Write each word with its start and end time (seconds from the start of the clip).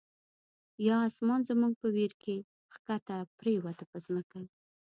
یا 0.87 0.95
آسمان 1.07 1.41
زموږ 1.49 1.73
په 1.81 1.87
ویر 1.95 2.13
کی، 2.23 2.37
ښکته 2.73 3.15
پر 3.37 3.47
یووته 3.55 3.83
په 3.91 3.97
ځمکه 4.05 4.39